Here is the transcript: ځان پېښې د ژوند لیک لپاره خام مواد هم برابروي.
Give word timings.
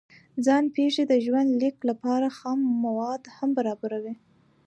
ځان 0.45 0.63
پېښې 0.75 1.03
د 1.07 1.13
ژوند 1.25 1.49
لیک 1.61 1.77
لپاره 1.89 2.27
خام 2.37 2.59
مواد 2.85 3.21
هم 3.37 3.49
برابروي. 3.57 4.15